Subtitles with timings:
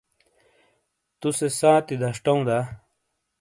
[1.19, 2.59] تُو سے سانتی دشٹَوں دا؟